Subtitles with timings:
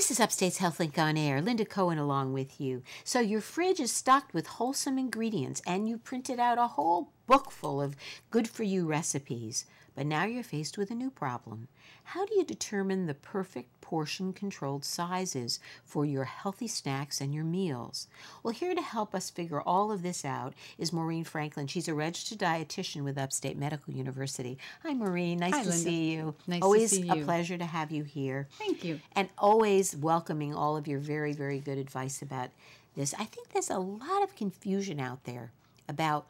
[0.00, 1.42] This is Upstate's HealthLink on Air.
[1.42, 2.82] Linda Cohen along with you.
[3.04, 7.50] So your fridge is stocked with wholesome ingredients and you printed out a whole book
[7.50, 7.96] full of
[8.30, 9.66] good for you recipes.
[10.00, 11.68] But now you're faced with a new problem.
[12.04, 17.44] How do you determine the perfect portion controlled sizes for your healthy snacks and your
[17.44, 18.08] meals?
[18.42, 21.66] Well, here to help us figure all of this out is Maureen Franklin.
[21.66, 24.56] She's a registered dietitian with Upstate Medical University.
[24.84, 25.38] Hi, Maureen.
[25.40, 25.84] Nice Hi, to Linda.
[25.84, 26.34] see you.
[26.46, 28.48] Nice to always see a pleasure to have you here.
[28.52, 29.00] Thank you.
[29.14, 32.48] And always welcoming all of your very, very good advice about
[32.96, 33.12] this.
[33.18, 35.52] I think there's a lot of confusion out there
[35.90, 36.26] about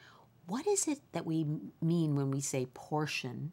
[0.48, 1.46] what is it that we
[1.80, 3.52] mean when we say portion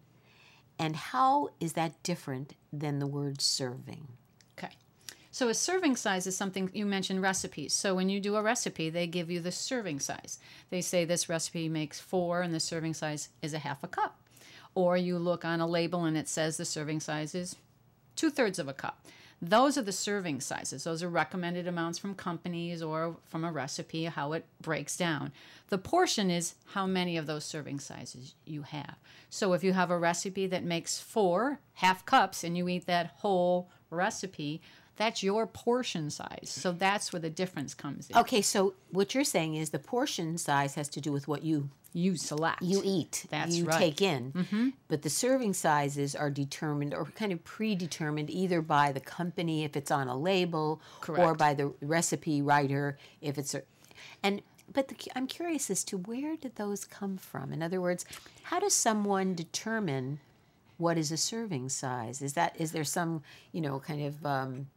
[0.79, 4.07] and how is that different than the word serving?
[4.57, 4.73] Okay.
[5.31, 7.73] So a serving size is something you mentioned recipes.
[7.73, 10.39] So when you do a recipe, they give you the serving size.
[10.69, 14.19] They say this recipe makes four and the serving size is a half a cup.
[14.75, 17.55] Or you look on a label and it says the serving size is
[18.15, 19.05] two thirds of a cup.
[19.41, 20.83] Those are the serving sizes.
[20.83, 25.31] Those are recommended amounts from companies or from a recipe, how it breaks down.
[25.69, 28.95] The portion is how many of those serving sizes you have.
[29.29, 33.11] So if you have a recipe that makes four half cups and you eat that
[33.17, 34.61] whole recipe,
[34.97, 36.49] that's your portion size.
[36.49, 38.17] So that's where the difference comes in.
[38.17, 41.69] Okay, so what you're saying is the portion size has to do with what you
[41.93, 42.61] You select.
[42.61, 43.57] you eat, That's right.
[43.59, 43.79] you right.
[43.79, 44.73] take in.
[44.87, 49.75] But the serving sizes are determined or kind of predetermined either by the company if
[49.77, 51.23] it's on a label Correct.
[51.23, 53.61] or by the recipe writer if it's a,
[54.23, 54.41] and
[54.73, 57.53] but the, I'm curious as to where did those come from?
[57.53, 58.03] In other words,
[58.43, 60.19] how does someone determine
[60.77, 62.21] what is a serving size?
[62.21, 64.67] Is that is there some you know kind of um,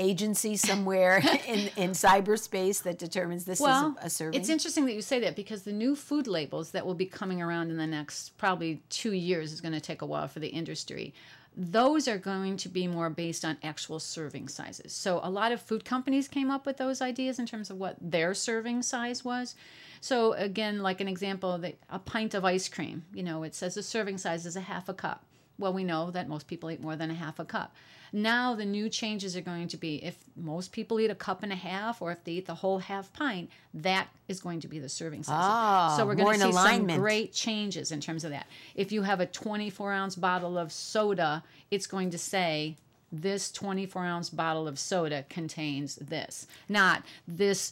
[0.00, 4.40] agency somewhere in in cyberspace that determines this Well, is a, a serving?
[4.40, 7.40] it's interesting that you say that because the new food labels that will be coming
[7.42, 10.48] around in the next probably two years is going to take a while for the
[10.48, 11.14] industry.
[11.56, 14.92] Those are going to be more based on actual serving sizes.
[14.92, 17.96] So a lot of food companies came up with those ideas in terms of what
[18.00, 19.56] their serving size was.
[20.00, 23.04] So again, like an example, the, a pint of ice cream.
[23.12, 25.24] You know, it says the serving size is a half a cup.
[25.60, 27.74] Well, we know that most people eat more than a half a cup.
[28.12, 31.52] Now, the new changes are going to be if most people eat a cup and
[31.52, 34.78] a half, or if they eat the whole half pint, that is going to be
[34.78, 35.36] the serving size.
[35.38, 36.92] Ah, so we're going to see alignment.
[36.96, 38.46] some great changes in terms of that.
[38.74, 42.76] If you have a 24 ounce bottle of soda, it's going to say
[43.12, 47.70] this 24 ounce bottle of soda contains this, not this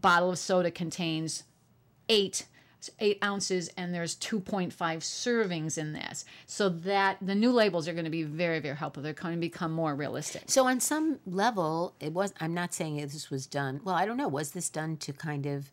[0.00, 1.44] bottle of soda contains
[2.08, 2.46] eight
[3.00, 8.04] eight ounces and there's 2.5 servings in this so that the new labels are going
[8.04, 11.94] to be very very helpful they're going to become more realistic So on some level,
[12.00, 12.32] it was.
[12.40, 13.80] I'm not saying this was done.
[13.84, 14.28] Well, I don't know.
[14.28, 15.70] Was this done to kind of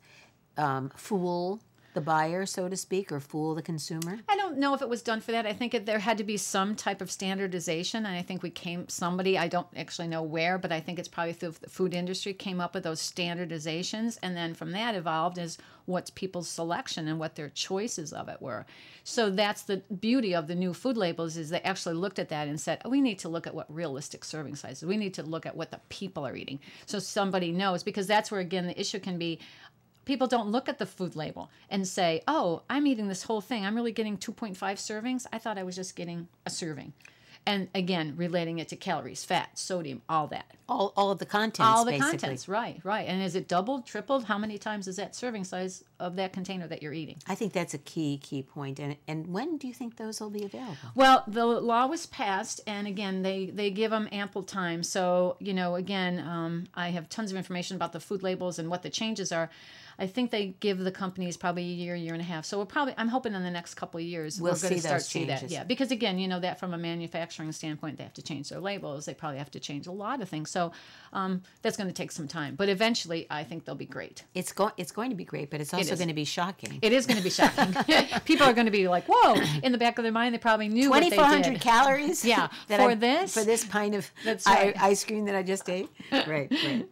[0.57, 1.61] um, fool
[1.93, 4.19] the buyer, so to speak, or fool the consumer?
[4.29, 5.45] I don't know if it was done for that.
[5.45, 8.49] I think it, there had to be some type of standardization, and I think we
[8.49, 11.93] came somebody I don't actually know where, but I think it's probably through the food
[11.93, 17.07] industry came up with those standardizations, and then from that evolved is what's people's selection
[17.07, 18.65] and what their choices of it were.
[19.03, 22.47] So that's the beauty of the new food labels is they actually looked at that
[22.47, 24.87] and said, oh, we need to look at what realistic serving sizes.
[24.87, 28.31] We need to look at what the people are eating, so somebody knows because that's
[28.31, 29.39] where again the issue can be
[30.05, 33.65] people don't look at the food label and say, "Oh, I'm eating this whole thing.
[33.65, 35.25] I'm really getting 2.5 servings.
[35.31, 36.93] I thought I was just getting a serving."
[37.45, 40.45] And again, relating it to calories, fat, sodium, all that.
[40.69, 41.59] All, all of the contents.
[41.59, 42.11] all the basically.
[42.11, 43.07] contents, right, right.
[43.07, 44.25] And is it doubled, tripled?
[44.25, 47.17] How many times is that serving size of that container that you're eating?
[47.27, 48.79] I think that's a key key point.
[48.79, 50.77] And and when do you think those will be available?
[50.93, 54.83] Well, the law was passed, and again, they they give them ample time.
[54.83, 58.69] So you know, again, um, I have tons of information about the food labels and
[58.69, 59.49] what the changes are.
[60.01, 62.43] I think they give the companies probably a year, year and a half.
[62.43, 64.75] So we're probably I'm hoping in the next couple of years We'll we're going see
[64.75, 65.49] to start see that.
[65.51, 68.59] Yeah, because again, you know that from a manufacturing standpoint, they have to change their
[68.59, 69.05] labels.
[69.05, 70.49] They probably have to change a lot of things.
[70.49, 70.71] So
[71.13, 74.23] um, that's going to take some time, but eventually, I think they'll be great.
[74.33, 75.99] It's going it's going to be great, but it's also is.
[75.99, 76.79] going to be shocking.
[76.81, 77.73] It is going to be shocking.
[78.25, 80.67] People are going to be like, "Whoa!" In the back of their mind, they probably
[80.67, 81.43] knew what Twenty they four did.
[81.45, 82.25] hundred calories.
[82.25, 83.33] Yeah, for I- this?
[83.35, 84.81] for this pint of That's i- right.
[84.81, 85.89] ice cream that I just ate.
[86.11, 86.87] right, right.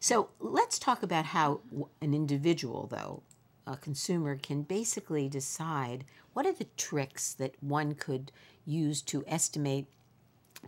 [0.00, 1.60] So let's talk about how
[2.00, 3.22] an individual, though,
[3.66, 8.30] a consumer, can basically decide what are the tricks that one could
[8.64, 9.86] use to estimate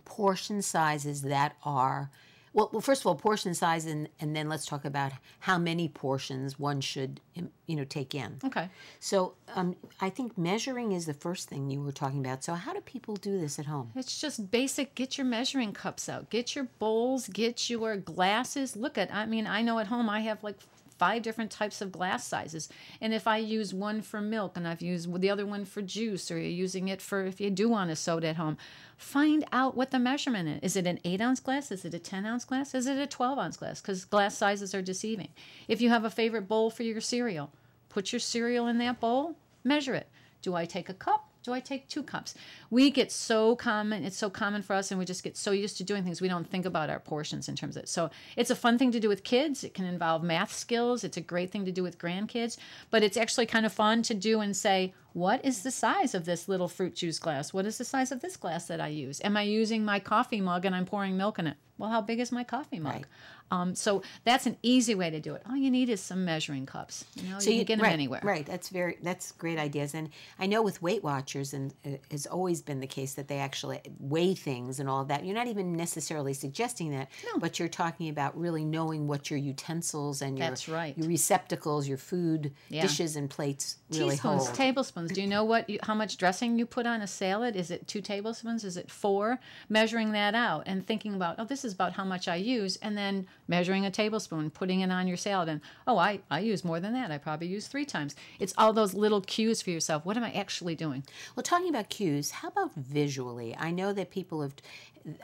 [0.05, 2.09] portion sizes that are.
[2.53, 5.87] Well, well, first of all, portion size, and, and then let's talk about how many
[5.87, 8.39] portions one should, um, you know, take in.
[8.43, 8.67] Okay.
[8.99, 12.43] So um, I think measuring is the first thing you were talking about.
[12.43, 13.91] So how do people do this at home?
[13.95, 14.95] It's just basic.
[14.95, 16.29] Get your measuring cups out.
[16.29, 17.29] Get your bowls.
[17.29, 18.75] Get your glasses.
[18.75, 19.13] Look at.
[19.13, 20.57] I mean, I know at home I have like
[21.01, 22.69] five different types of glass sizes.
[23.01, 26.29] And if I use one for milk and I've used the other one for juice,
[26.29, 28.55] or you're using it for if you do want a soda at home,
[28.97, 30.73] find out what the measurement is.
[30.73, 31.71] Is it an eight ounce glass?
[31.71, 32.75] Is it a 10 ounce glass?
[32.75, 33.81] Is it a 12 ounce glass?
[33.81, 35.29] Because glass sizes are deceiving.
[35.67, 37.49] If you have a favorite bowl for your cereal,
[37.89, 40.07] put your cereal in that bowl, measure it.
[40.43, 41.30] Do I take a cup?
[41.43, 42.35] Do I take two cups?
[42.69, 45.77] We get so common, it's so common for us, and we just get so used
[45.77, 47.89] to doing things, we don't think about our portions in terms of it.
[47.89, 49.63] So it's a fun thing to do with kids.
[49.63, 51.03] It can involve math skills.
[51.03, 52.57] It's a great thing to do with grandkids,
[52.91, 56.25] but it's actually kind of fun to do and say, what is the size of
[56.25, 57.53] this little fruit juice glass?
[57.53, 59.21] What is the size of this glass that I use?
[59.23, 61.57] Am I using my coffee mug and I'm pouring milk in it?
[61.77, 62.93] Well, how big is my coffee mug?
[62.93, 63.05] Right.
[63.51, 65.41] Um, so that's an easy way to do it.
[65.49, 67.03] All you need is some measuring cups.
[67.15, 68.21] You know, you, can get them right, anywhere.
[68.23, 68.45] Right.
[68.45, 69.93] That's very that's great ideas.
[69.93, 70.09] And
[70.39, 73.81] I know with Weight Watchers, and it has always been the case that they actually
[73.99, 75.25] weigh things and all that.
[75.25, 77.39] You're not even necessarily suggesting that, No.
[77.39, 80.97] but you're talking about really knowing what your utensils and your right.
[80.97, 82.83] your receptacles, your food Yeah.
[82.83, 84.55] dishes and plates really teaspoons, hold.
[85.01, 85.15] Tablespoons.
[85.15, 87.55] Do you know what you, how much dressing you put on a salad?
[87.55, 88.63] Is it two tablespoons?
[88.63, 89.39] Is it four?
[89.69, 92.97] Measuring that out and thinking about, oh, this is about how much I use, and
[92.97, 96.79] then measuring a tablespoon, putting it on your salad, and oh, I I use more
[96.79, 97.11] than that.
[97.11, 98.15] I probably use three times.
[98.39, 100.05] It's all those little cues for yourself.
[100.05, 101.03] What am I actually doing?
[101.35, 103.55] Well, talking about cues, how about visually?
[103.55, 104.53] I know that people have,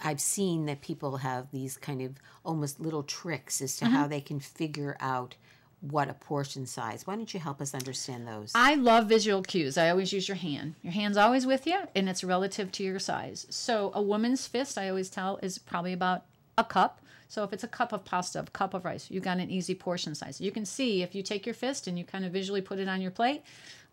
[0.03, 3.95] I've seen that people have these kind of almost little tricks as to Mm-hmm.
[3.95, 5.35] how they can figure out
[5.81, 7.06] what a portion size.
[7.06, 8.51] Why don't you help us understand those?
[8.56, 9.77] I love visual cues.
[9.77, 10.75] I always use your hand.
[10.81, 13.45] Your hand's always with you, and it's relative to your size.
[13.50, 16.25] So a woman's fist, I always tell, is probably about
[16.57, 17.01] a cup.
[17.27, 19.75] So if it's a cup of pasta, a cup of rice, you got an easy
[19.75, 20.41] portion size.
[20.41, 22.88] You can see if you take your fist and you kind of visually put it
[22.88, 23.44] on your plate.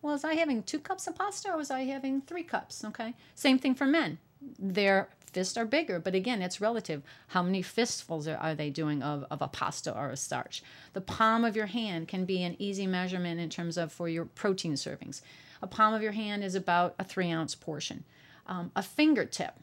[0.01, 2.85] Well, was I having two cups of pasta or was I having three cups?
[2.85, 3.15] Okay.
[3.35, 4.19] Same thing for men.
[4.59, 7.03] Their fists are bigger, but again, it's relative.
[7.29, 10.63] How many fistfuls are, are they doing of, of a pasta or a starch?
[10.93, 14.25] The palm of your hand can be an easy measurement in terms of for your
[14.25, 15.21] protein servings.
[15.61, 18.05] A palm of your hand is about a three ounce portion.
[18.47, 19.55] Um, a fingertip,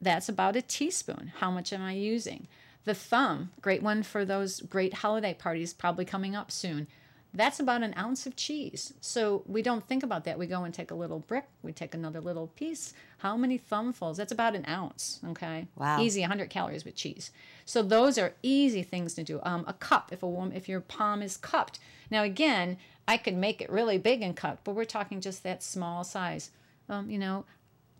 [0.00, 1.32] that's about a teaspoon.
[1.38, 2.46] How much am I using?
[2.84, 6.86] The thumb, great one for those great holiday parties probably coming up soon.
[7.32, 8.92] That's about an ounce of cheese.
[9.00, 10.38] So we don't think about that.
[10.38, 12.92] We go and take a little brick, we take another little piece.
[13.18, 14.16] How many thumbfuls?
[14.16, 15.68] That's about an ounce, okay?
[15.76, 16.00] Wow.
[16.00, 17.30] Easy, 100 calories with cheese.
[17.64, 19.40] So those are easy things to do.
[19.44, 21.78] Um, a cup, if a woman, if your palm is cupped.
[22.10, 25.62] Now again, I could make it really big and cupped, but we're talking just that
[25.62, 26.50] small size.
[26.88, 27.44] Um, you know,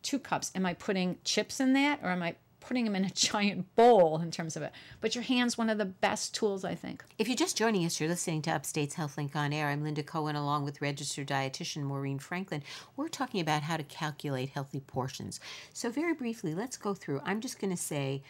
[0.03, 0.51] two cups.
[0.55, 4.21] Am I putting chips in that or am I putting them in a giant bowl
[4.21, 4.73] in terms of it?
[5.01, 7.05] But your hand's one of the best tools, I think.
[7.19, 9.69] If you're just joining us, you're listening to Upstate's HealthLink on Air.
[9.69, 12.63] I'm Linda Cohen, along with registered dietitian Maureen Franklin.
[12.97, 15.41] We're talking about how to calculate healthy portions.
[15.73, 17.21] So, very briefly, let's go through.
[17.25, 18.23] I'm just going to say,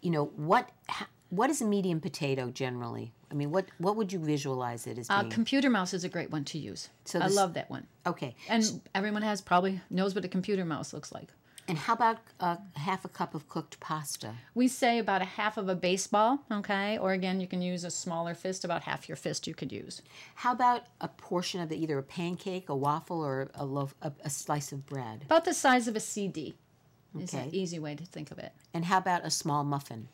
[0.00, 3.12] you know, what ha- what is a medium potato generally?
[3.30, 6.30] I mean, what what would you visualize it as Uh, computer mouse is a great
[6.30, 6.88] one to use.
[7.04, 7.86] So I love that one.
[8.06, 11.32] okay, And everyone has probably knows what a computer mouse looks like.
[11.68, 14.34] And how about uh, half a cup of cooked pasta?
[14.54, 16.98] We say about a half of a baseball, okay?
[16.98, 20.02] Or again, you can use a smaller fist, about half your fist you could use.
[20.36, 24.12] How about a portion of the, either a pancake, a waffle, or a loaf, a,
[24.24, 25.22] a slice of bread?
[25.24, 26.54] About the size of a CD
[27.18, 27.56] is an Okay.
[27.56, 28.52] easy way to think of it.
[28.74, 30.08] And how about a small muffin?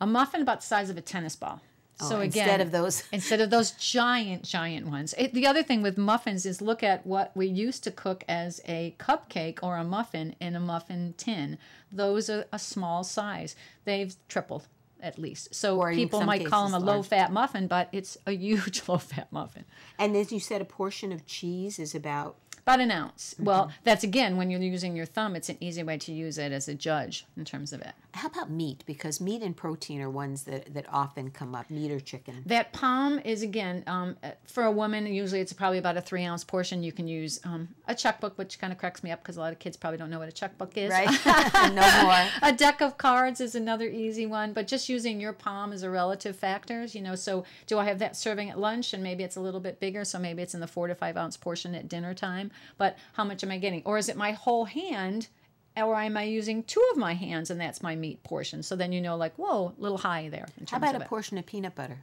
[0.00, 1.60] A muffin about the size of a tennis ball.
[2.02, 5.14] Oh, so Oh, again, instead of those- instead of those giant, giant ones.
[5.18, 8.60] It, the other thing with muffins is look at what we used to cook as
[8.66, 11.58] a cupcake or a muffin in a muffin tin.
[11.92, 13.56] Those are a small size.
[13.84, 14.66] They've tripled
[15.02, 15.54] at least.
[15.54, 18.98] So Or people might call them a low fat muffin, but it's a huge low
[18.98, 19.64] fat muffin.
[19.98, 23.34] And as you said, a portion of cheese is about About an ounce.
[23.34, 23.44] Mm-hmm.
[23.44, 25.36] Well, that's again when you're using your thumb.
[25.36, 27.92] It's an easy way to use it as a judge in terms of it.
[28.12, 28.82] How about meat?
[28.86, 31.70] Because meat and protein are ones that, that often come up.
[31.70, 32.42] Meat or chicken.
[32.46, 35.06] That palm is again um, uh, for a woman.
[35.06, 36.82] Usually, it's probably about a three ounce portion.
[36.82, 39.52] You can use um, a checkbook, which kind of cracks me up because a lot
[39.52, 40.90] of kids probably don't know what a checkbook is.
[40.90, 41.08] Right?
[41.72, 42.26] no more.
[42.42, 45.90] a deck of cards is another easy one, but just using your palm as a
[45.90, 46.94] relative factors.
[46.94, 49.60] You know, so do I have that serving at lunch, and maybe it's a little
[49.60, 52.49] bit bigger, so maybe it's in the four to five ounce portion at dinner time.
[52.78, 55.28] But how much am I getting, or is it my whole hand?
[55.76, 58.62] Or am I using two of my hands and that's my meat portion?
[58.62, 60.46] So then you know, like, whoa, a little high there.
[60.68, 61.06] How about a it.
[61.06, 61.98] portion of peanut butter?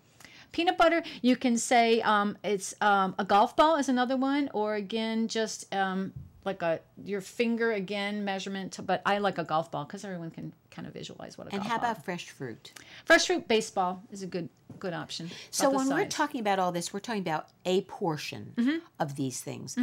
[0.53, 4.75] Peanut butter, you can say um, it's um, a golf ball is another one, or
[4.75, 6.13] again, just um,
[6.45, 8.79] like a your finger again measurement.
[8.83, 11.59] But I like a golf ball because everyone can kind of visualize what a And
[11.61, 11.91] golf how ball.
[11.91, 12.71] about fresh fruit?
[13.03, 14.47] fresh fruit baseball is a good
[14.79, 15.29] good option.
[15.51, 18.77] So when we're talking about all this, we're talking about a portion Mm-hmm.
[18.97, 19.75] of these things.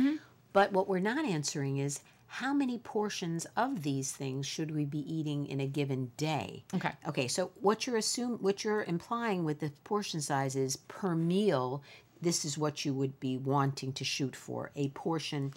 [0.55, 5.01] But what we're not answering is how many portions of these things should we be
[5.13, 6.65] eating in a given day?
[6.73, 6.93] Okay.
[7.07, 11.83] Okay, so what you're assume what you're implying with the portion size is per meal
[12.21, 15.53] this is what you would be wanting to shoot for a portion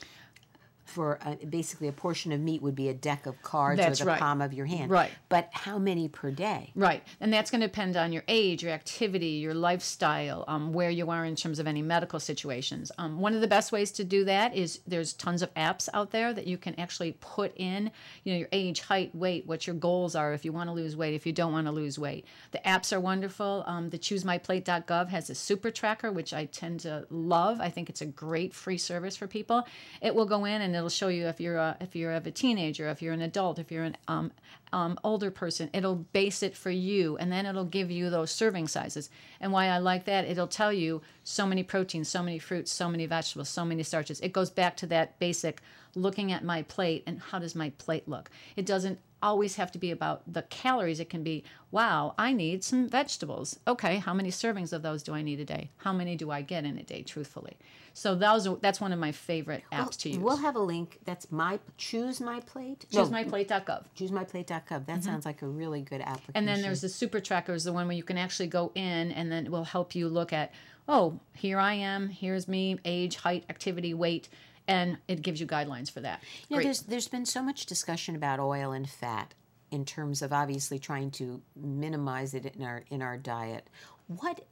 [0.88, 4.06] for uh basically a portion of meat would be a deck of cards That's or
[4.06, 4.20] the right.
[4.20, 4.89] palm of your hand.
[4.89, 5.12] Right.
[5.29, 6.72] But how many per day?
[6.75, 10.89] Right, and that's going to depend on your age, your activity, your lifestyle, um, where
[10.89, 12.91] you are in terms of any medical situations.
[12.98, 16.12] Um, one of the best ways to do that is there's tons of apps out
[16.12, 17.91] there that you can actually put in,
[18.24, 20.96] you know, your age, height, weight, what your goals are, if you want to lose
[20.96, 22.25] weight, if you don't want to lose weight.
[22.51, 23.63] The apps are wonderful.
[23.67, 27.60] Um, the ChooseMyPlate.gov has a super tracker, which I tend to love.
[27.60, 29.67] I think it's a great free service for people.
[30.01, 32.31] It will go in and it'll show you if you're a, if you're of a
[32.31, 34.31] teenager, if you're an adult, if you're an um,
[34.74, 35.69] um, older person.
[35.74, 39.10] It'll base it for you, and then it'll give you those serving sizes.
[39.39, 42.89] And why I like that, it'll tell you so many proteins, so many fruits, so
[42.89, 44.19] many vegetables, so many starches.
[44.22, 45.62] It goes back to that basic
[45.96, 48.29] looking at my plate and how does my plate look.
[48.55, 51.00] It doesn't always have to be about the calories.
[51.00, 53.59] It can be, wow, I need some vegetables.
[53.67, 55.71] Okay, how many servings of those do I need a day?
[55.77, 57.57] How many do I get in a day, truthfully?
[57.93, 60.19] So those are, that's one of my favorite apps to use.
[60.19, 61.00] We'll have a link.
[61.05, 62.86] That's my choose my plate.
[62.91, 63.86] ChooseMyPlate.gov.
[63.97, 64.86] ChooseMyPlate.gov.
[64.86, 66.25] That sounds like a really good application.
[66.29, 66.38] Mm-hmm.
[66.38, 69.12] And then there's the super tracker is the one where you can actually go in
[69.12, 70.53] and then it will help you look at,
[70.88, 74.29] oh, here I am, here's me, age, height, activity, weight,
[74.67, 76.21] and it gives you guidelines for that.
[76.50, 76.65] You know, Great.
[76.65, 79.33] there's there's been so much discussion about oil and fat
[79.71, 83.67] in terms of obviously trying to minimize it in our in our diet.
[84.07, 84.45] What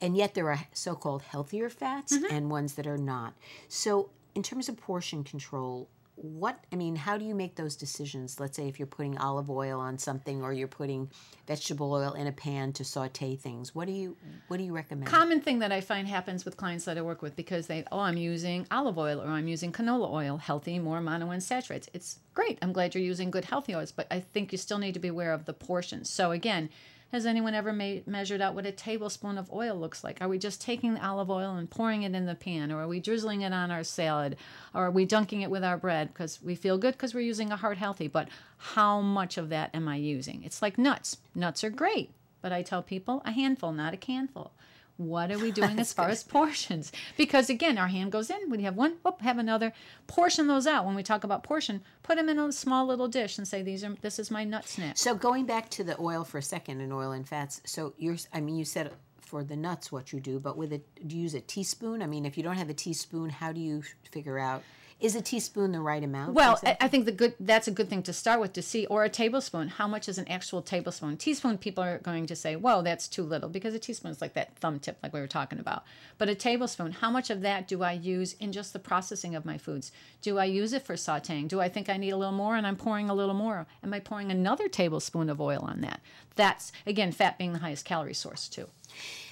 [0.00, 2.34] and yet there are so-called healthier fats Mm-hmm.
[2.34, 3.34] and ones that are not.
[3.68, 8.40] So in terms of portion control, what I mean, how do you make those decisions?
[8.40, 11.10] Let's say if you're putting olive oil on something or you're putting
[11.46, 13.74] vegetable oil in a pan to saute things.
[13.74, 14.16] What do you
[14.48, 15.06] what do you recommend?
[15.06, 18.00] common thing that I find happens with clients that I work with because they, oh,
[18.00, 21.88] I'm using olive oil or I'm using canola oil, healthy, more monounsaturates.
[21.92, 22.58] It's great.
[22.62, 25.08] I'm glad you're using good healthy oils, but I think you still need to be
[25.08, 26.08] aware of the portions.
[26.08, 26.70] So again,
[27.16, 30.18] has anyone ever ma- measured out what a tablespoon of oil looks like?
[30.20, 32.88] Are we just taking the olive oil and pouring it in the pan, or are
[32.88, 34.36] we drizzling it on our salad,
[34.74, 37.50] or are we dunking it with our bread because we feel good because we're using
[37.50, 38.06] a heart healthy?
[38.06, 40.44] But how much of that am I using?
[40.44, 41.16] It's like nuts.
[41.34, 42.10] Nuts are great,
[42.42, 44.52] but I tell people a handful, not a canful.
[44.96, 46.92] What are we doing as far as portions?
[47.16, 48.50] Because again, our hand goes in.
[48.50, 49.72] We have one, whoop, have another.
[50.06, 50.86] Portion those out.
[50.86, 53.84] When we talk about portion, put them in a small little dish and say, "These
[53.84, 56.80] are this is my nut snack." So going back to the oil for a second
[56.80, 57.60] and oil and fats.
[57.64, 60.86] So you're, I mean, you said for the nuts what you do, but with it,
[61.06, 62.00] do you use a teaspoon?
[62.00, 64.62] I mean, if you don't have a teaspoon, how do you figure out
[64.98, 66.32] is a teaspoon the right amount?
[66.32, 69.04] Well, I think the good that's a good thing to start with to see, or
[69.04, 69.68] a tablespoon.
[69.68, 71.18] How much is an actual tablespoon?
[71.18, 74.32] Teaspoon, people are going to say, "Whoa, that's too little," because a teaspoon is like
[74.34, 75.84] that thumb tip, like we were talking about.
[76.16, 79.44] But a tablespoon, how much of that do I use in just the processing of
[79.44, 79.92] my foods?
[80.22, 81.48] Do I use it for sautéing?
[81.48, 83.66] Do I think I need a little more, and I'm pouring a little more?
[83.82, 86.00] Am I pouring another tablespoon of oil on that?
[86.36, 88.68] That's again, fat being the highest calorie source too.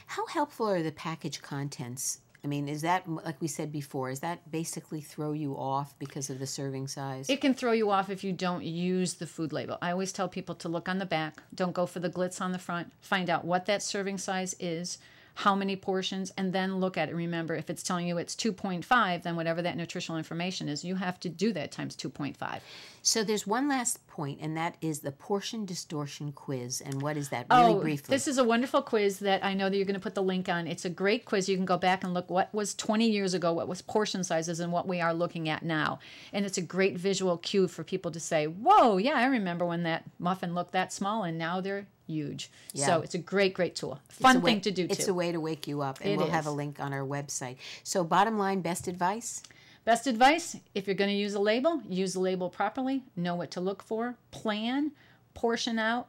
[0.06, 2.18] how helpful are the package contents?
[2.44, 4.10] I mean, is that like we said before?
[4.10, 7.30] Is that basically throw you off because of the serving size?
[7.30, 9.78] It can throw you off if you don't use the food label.
[9.80, 11.42] I always tell people to look on the back.
[11.54, 12.92] Don't go for the glitz on the front.
[13.00, 14.98] Find out what that serving size is,
[15.34, 17.14] how many portions, and then look at it.
[17.14, 21.18] Remember, if it's telling you it's 2.5, then whatever that nutritional information is, you have
[21.20, 22.60] to do that times 2.5.
[23.02, 26.80] so there's one last point, and that is the portion distortion quiz.
[26.80, 27.46] And what is that?
[27.50, 28.06] Really oh, briefly.
[28.08, 30.22] Oh, This is a wonderful quiz that I know that you're going to put the
[30.22, 30.68] link on.
[30.68, 31.48] It's a great quiz.
[31.48, 34.60] You can go back and look what was 20 years ago, what was portion sizes,
[34.60, 35.98] and what we are looking at now.
[36.32, 39.82] And it's a great visual cue for people to say, "Whoa, yeah, I remember when
[39.82, 42.87] that muffin looked that small, and now they're huge." Yeah.
[42.87, 44.00] So it's a great, great tool.
[44.08, 46.30] Fun way- thing to do It's a way to wake you up, and It we'll
[46.30, 47.56] have a link on our website.
[47.82, 49.42] So, bottom line, best advice.
[49.84, 53.50] Best advice if you're going to use a label, use the label properly, know what
[53.50, 54.92] to look for, plan,
[55.34, 56.08] portion out,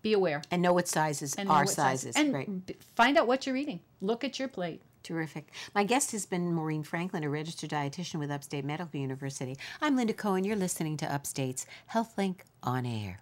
[0.00, 0.42] be aware.
[0.50, 2.14] And know what sizes And are what size- sizes.
[2.16, 2.48] And right.
[2.94, 3.80] find out what you're eating.
[4.00, 4.80] Look at your plate.
[5.02, 5.50] Terrific.
[5.74, 9.56] My guest has been Maureen Franklin, a registered dietitian with Upstate Medical University.
[9.80, 10.44] I'm Linda Cohen.
[10.44, 13.20] You're listening to Upstate's HealthLink on Air.